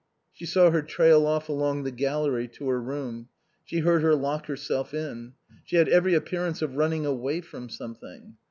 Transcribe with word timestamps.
She 0.33 0.47
saw 0.47 0.71
her 0.71 0.81
trail 0.81 1.27
off 1.27 1.47
along 1.47 1.83
the 1.83 1.91
gallery 1.91 2.47
to 2.55 2.67
her 2.69 2.81
room; 2.81 3.29
she 3.63 3.81
heard 3.81 4.01
her 4.01 4.15
lock 4.15 4.47
herself 4.47 4.95
in. 4.95 5.33
She 5.63 5.75
had 5.75 5.87
every 5.89 6.15
appearance 6.15 6.63
of 6.63 6.75
running 6.75 7.05
away 7.05 7.41
from 7.41 7.69
something. 7.69 8.35